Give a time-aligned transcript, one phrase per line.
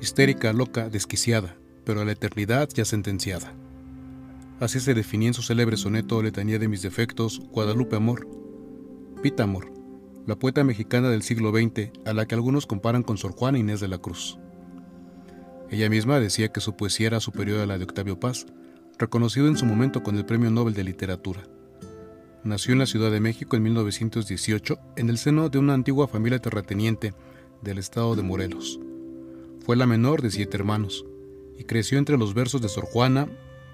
[0.00, 3.52] histérica, loca, desquiciada, pero a la eternidad ya sentenciada.
[4.60, 8.26] Así se definía en su célebre soneto Letanía de mis defectos, Guadalupe Amor.
[9.22, 9.72] Pita Amor,
[10.26, 13.80] la poeta mexicana del siglo XX, a la que algunos comparan con Sor Juana Inés
[13.80, 14.38] de la Cruz.
[15.70, 18.46] Ella misma decía que su poesía era superior a la de Octavio Paz,
[18.98, 21.42] reconocido en su momento con el Premio Nobel de Literatura.
[22.42, 26.38] Nació en la Ciudad de México en 1918 en el seno de una antigua familia
[26.38, 27.12] terrateniente
[27.62, 28.80] del estado de Morelos.
[29.68, 31.04] Fue la menor de siete hermanos
[31.58, 33.28] y creció entre los versos de Sor Juana,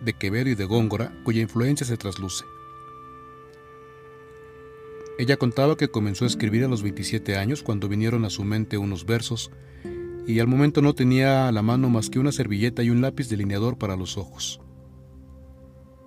[0.00, 2.44] de Quevedo y de Góngora, cuya influencia se trasluce.
[5.18, 8.78] Ella contaba que comenzó a escribir a los 27 años cuando vinieron a su mente
[8.78, 9.50] unos versos
[10.28, 13.28] y al momento no tenía a la mano más que una servilleta y un lápiz
[13.28, 14.60] delineador para los ojos.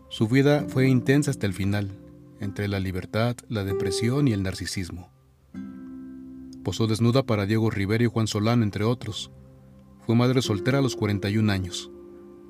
[0.07, 1.91] Su vida fue intensa hasta el final,
[2.39, 5.11] entre la libertad, la depresión y el narcisismo.
[6.63, 9.29] Posó desnuda para Diego Rivera y Juan Solano, entre otros,
[10.05, 11.89] fue madre soltera a los 41 años.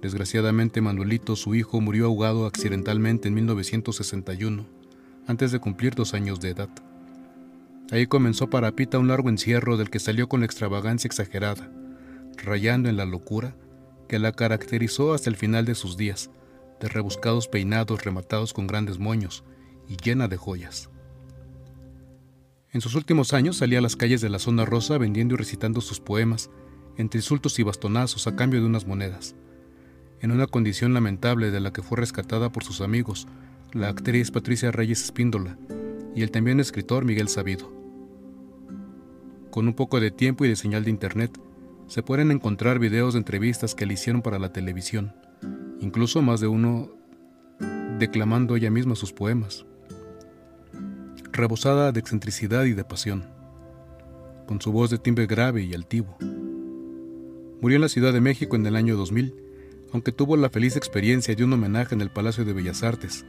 [0.02, 4.66] Desgraciadamente Manuelito, su hijo, murió ahogado accidentalmente en 1961,
[5.28, 6.70] antes de cumplir dos años de edad.
[7.92, 11.72] Ahí comenzó para Pita un largo encierro del que salió con la extravagancia exagerada,
[12.38, 13.56] rayando en la locura
[14.10, 16.32] que la caracterizó hasta el final de sus días,
[16.80, 19.44] de rebuscados peinados rematados con grandes moños
[19.88, 20.90] y llena de joyas.
[22.72, 25.80] En sus últimos años salía a las calles de la zona rosa vendiendo y recitando
[25.80, 26.50] sus poemas,
[26.98, 29.36] entre insultos y bastonazos a cambio de unas monedas,
[30.22, 33.28] en una condición lamentable de la que fue rescatada por sus amigos,
[33.74, 35.58] la actriz Patricia Reyes Espíndola
[36.16, 37.72] y el también escritor Miguel Sabido.
[39.52, 41.40] Con un poco de tiempo y de señal de internet,
[41.88, 45.14] se pueden encontrar videos de entrevistas que le hicieron para la televisión,
[45.80, 46.90] incluso más de uno
[48.00, 49.66] declamando ella misma sus poemas,
[51.32, 53.26] rebosada de excentricidad y de pasión,
[54.48, 56.18] con su voz de timbre grave y altivo.
[57.64, 59.34] Murió en la Ciudad de México en el año 2000,
[59.94, 63.26] aunque tuvo la feliz experiencia de un homenaje en el Palacio de Bellas Artes,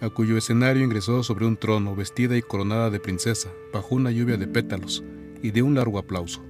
[0.00, 4.36] a cuyo escenario ingresó sobre un trono vestida y coronada de princesa, bajo una lluvia
[4.36, 5.02] de pétalos
[5.42, 6.44] y de un largo aplauso.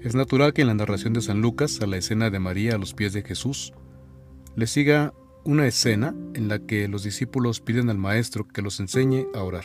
[0.00, 2.78] Es natural que en la narración de San Lucas, a la escena de María a
[2.78, 3.72] los pies de Jesús,
[4.54, 9.26] le siga una escena en la que los discípulos piden al Maestro que los enseñe
[9.34, 9.64] a orar.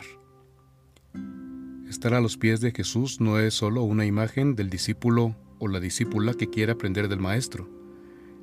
[1.90, 5.80] Estar a los pies de Jesús no es solo una imagen del discípulo o la
[5.80, 7.68] discípula que quiere aprender del Maestro,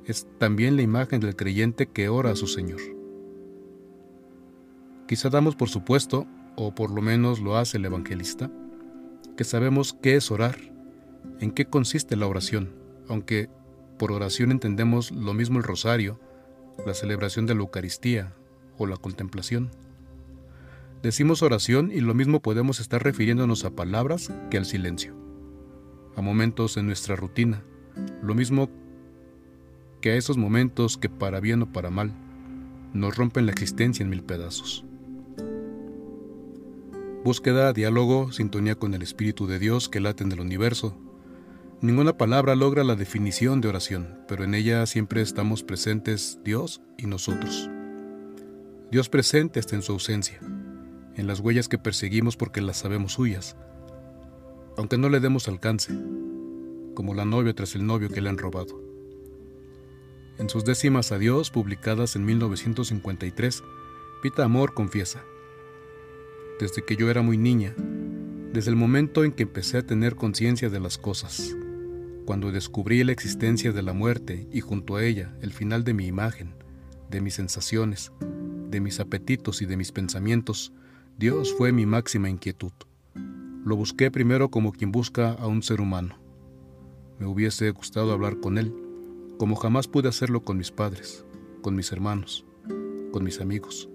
[0.04, 2.78] es también la imagen del creyente que ora a su Señor.
[5.06, 6.26] Quizá damos por supuesto,
[6.56, 8.50] o por lo menos lo hace el evangelista,
[9.34, 10.58] que sabemos qué es orar,
[11.40, 12.74] en qué consiste la oración,
[13.08, 13.48] aunque
[13.98, 16.20] por oración entendemos lo mismo el rosario,
[16.84, 18.34] la celebración de la Eucaristía
[18.76, 19.70] o la contemplación.
[21.02, 25.14] Decimos oración y lo mismo podemos estar refiriéndonos a palabras que al silencio,
[26.16, 27.62] a momentos en nuestra rutina,
[28.20, 28.68] lo mismo
[30.00, 32.12] que a esos momentos que para bien o para mal
[32.92, 34.84] nos rompen la existencia en mil pedazos.
[37.24, 40.96] Búsqueda, diálogo, sintonía con el Espíritu de Dios que late en el universo.
[41.80, 47.06] Ninguna palabra logra la definición de oración, pero en ella siempre estamos presentes Dios y
[47.06, 47.70] nosotros.
[48.90, 50.40] Dios presente hasta en su ausencia,
[51.18, 53.56] en las huellas que perseguimos porque las sabemos suyas,
[54.76, 55.92] aunque no le demos alcance,
[56.94, 58.80] como la novia tras el novio que le han robado.
[60.38, 63.64] En sus décimas adiós, publicadas en 1953,
[64.22, 65.20] Pita Amor confiesa,
[66.60, 67.74] desde que yo era muy niña,
[68.52, 71.56] desde el momento en que empecé a tener conciencia de las cosas,
[72.24, 76.06] cuando descubrí la existencia de la muerte y junto a ella el final de mi
[76.06, 76.54] imagen,
[77.10, 78.12] de mis sensaciones,
[78.70, 80.72] de mis apetitos y de mis pensamientos,
[81.18, 82.70] Dios fue mi máxima inquietud.
[83.64, 86.14] Lo busqué primero como quien busca a un ser humano.
[87.18, 88.72] Me hubiese gustado hablar con él,
[89.36, 91.26] como jamás pude hacerlo con mis padres,
[91.60, 92.46] con mis hermanos,
[93.10, 93.90] con mis amigos.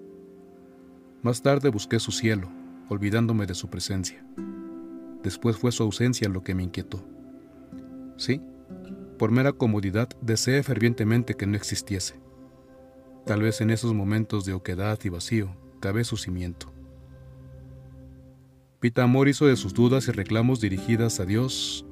[1.22, 2.51] Más tarde busqué su cielo,
[2.89, 4.21] olvidándome de su presencia.
[5.24, 7.06] Después fue su ausencia lo que me inquietó.
[8.18, 8.42] Sí,
[9.18, 12.19] por mera comodidad deseé fervientemente que no existiese.
[13.25, 16.73] Tal vez en esos momentos de oquedad y vacío cabe su cimiento.
[18.83, 21.85] Pita Amor hizo de sus dudas y reclamos dirigidas a Dios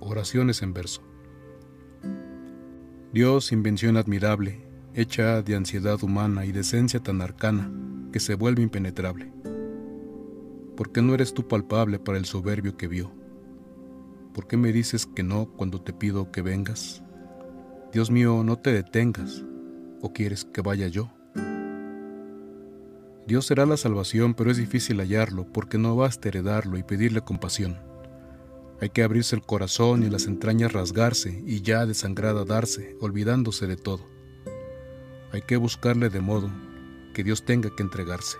[0.00, 1.00] oraciones en verso.
[3.12, 7.70] Dios, invención admirable, hecha de ansiedad humana y de esencia tan arcana
[8.12, 9.32] que se vuelve impenetrable.
[10.76, 13.12] ¿Por qué no eres tú palpable para el soberbio que vio?
[14.34, 17.04] ¿Por qué me dices que no cuando te pido que vengas?
[17.92, 19.44] Dios mío, no te detengas,
[20.00, 21.08] o quieres que vaya yo.
[23.32, 27.78] Dios será la salvación, pero es difícil hallarlo porque no basta heredarlo y pedirle compasión.
[28.78, 33.76] Hay que abrirse el corazón y las entrañas rasgarse y ya desangrada darse, olvidándose de
[33.76, 34.06] todo.
[35.32, 36.50] Hay que buscarle de modo
[37.14, 38.36] que Dios tenga que entregarse.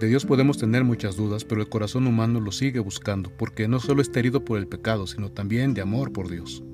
[0.00, 3.78] De Dios podemos tener muchas dudas, pero el corazón humano lo sigue buscando, porque no
[3.78, 6.64] solo está herido por el pecado, sino también de amor por Dios.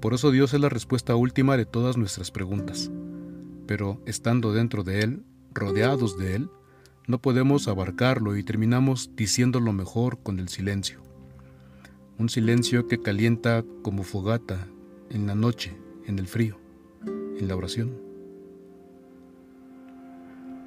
[0.00, 2.90] Por eso Dios es la respuesta última de todas nuestras preguntas.
[3.72, 5.22] Pero estando dentro de Él,
[5.54, 6.50] rodeados de Él,
[7.06, 11.00] no podemos abarcarlo y terminamos diciendo lo mejor con el silencio.
[12.18, 14.68] Un silencio que calienta como fogata
[15.08, 15.74] en la noche,
[16.04, 16.58] en el frío,
[17.06, 17.96] en la oración.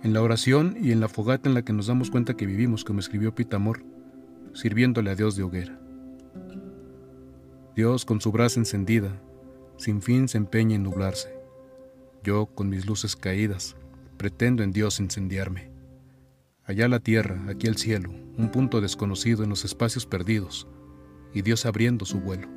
[0.02, 2.84] En la oración y en la fogata en la que nos damos cuenta que vivimos,
[2.84, 3.84] como escribió Pitamor,
[4.56, 5.80] sirviéndole a Dios de hoguera.
[7.76, 9.22] Dios con su brasa encendida,
[9.78, 11.35] sin fin se empeña en nublarse.
[12.26, 13.76] Yo, con mis luces caídas,
[14.18, 15.70] pretendo en Dios incendiarme.
[16.64, 20.68] Allá la tierra, aquí el cielo, un punto desconocido en los espacios perdidos,
[21.36, 22.48] y Dios abriendo su vuelo.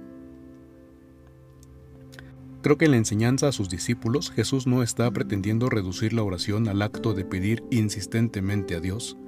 [2.63, 6.67] Creo que en la enseñanza a sus discípulos Jesús no está pretendiendo reducir la oración
[6.67, 9.19] al acto de pedir insistentemente a Dios,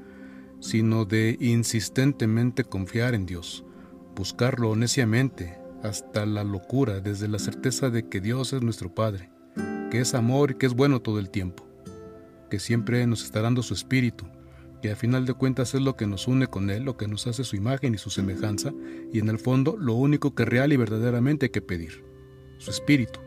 [0.61, 3.67] sino de insistentemente confiar en Dios,
[4.17, 9.31] buscarlo neciamente hasta la locura desde la certeza de que Dios es nuestro Padre,
[9.91, 11.67] que es amor y que es bueno todo el tiempo,
[12.51, 14.27] que siempre nos está dando su espíritu
[14.81, 17.27] que a final de cuentas es lo que nos une con Él, lo que nos
[17.27, 18.73] hace su imagen y su semejanza,
[19.13, 22.03] y en el fondo lo único que real y verdaderamente hay que pedir,
[22.59, 23.21] su espíritu,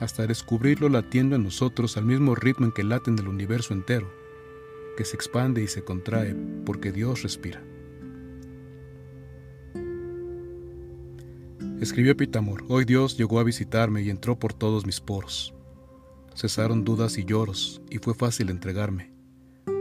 [0.00, 4.10] hasta descubrirlo latiendo en nosotros al mismo ritmo en que late en el universo entero,
[4.96, 6.34] que se expande y se contrae
[6.64, 7.62] porque Dios respira.
[11.80, 15.54] Escribió Pitamor, hoy Dios llegó a visitarme y entró por todos mis poros.
[16.38, 19.18] Cesaron dudas y lloros, y fue fácil entregarme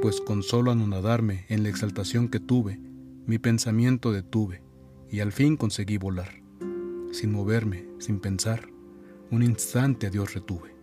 [0.01, 2.79] pues con solo anonadarme en la exaltación que tuve,
[3.25, 4.61] mi pensamiento detuve,
[5.09, 6.41] y al fin conseguí volar.
[7.11, 8.69] Sin moverme, sin pensar,
[9.31, 10.75] un instante a Dios retuve.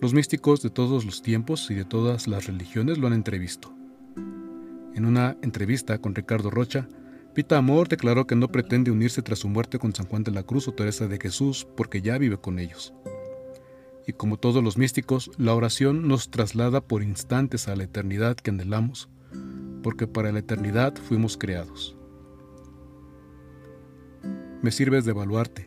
[0.00, 3.74] Los místicos de todos los tiempos y de todas las religiones lo han entrevisto.
[4.94, 6.88] En una entrevista con Ricardo Rocha,
[7.34, 10.42] Pita Amor declaró que no pretende unirse tras su muerte con San Juan de la
[10.42, 12.94] Cruz o Teresa de Jesús porque ya vive con ellos
[14.06, 18.50] y como todos los místicos, la oración nos traslada por instantes a la eternidad que
[18.50, 19.08] anhelamos,
[19.82, 21.96] porque para la eternidad fuimos creados.
[24.62, 25.66] Me sirves de baluarte,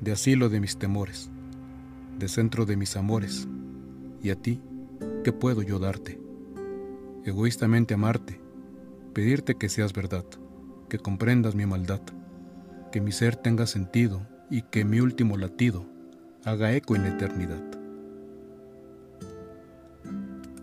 [0.00, 1.30] de asilo de mis temores,
[2.16, 3.48] de centro de mis amores,
[4.22, 4.62] y a ti,
[5.24, 6.20] ¿qué puedo yo darte?
[7.24, 8.40] Egoístamente amarte,
[9.12, 10.24] pedirte que seas verdad,
[10.88, 12.02] que comprendas mi maldad,
[12.92, 15.91] que mi ser tenga sentido y que mi último latido
[16.44, 17.62] haga eco en la eternidad.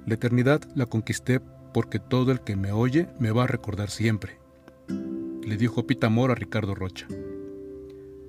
[0.05, 1.39] La eternidad la conquisté
[1.73, 4.39] porque todo el que me oye me va a recordar siempre,
[4.87, 7.07] le dijo Pitamor a Ricardo Rocha.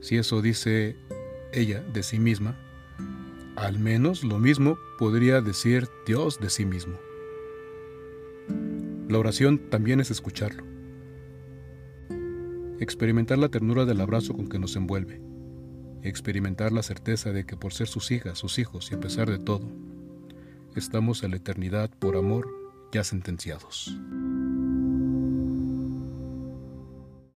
[0.00, 0.96] Si eso dice
[1.52, 2.56] ella de sí misma,
[3.56, 6.98] al menos lo mismo podría decir Dios de sí mismo.
[9.08, 10.64] La oración también es escucharlo,
[12.78, 15.29] experimentar la ternura del abrazo con que nos envuelve
[16.02, 19.38] experimentar la certeza de que por ser sus hijas, sus hijos y a pesar de
[19.38, 19.68] todo,
[20.76, 22.48] estamos en la eternidad por amor
[22.92, 23.96] ya sentenciados.